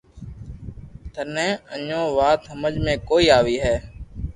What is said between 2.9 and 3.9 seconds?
ڪوئي آوي ھي